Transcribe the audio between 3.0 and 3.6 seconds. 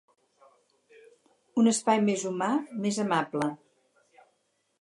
amable.